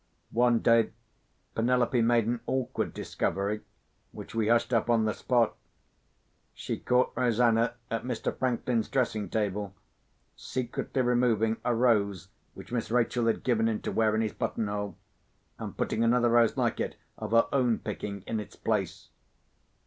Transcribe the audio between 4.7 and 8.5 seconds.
up on the spot. She caught Rosanna at Mr.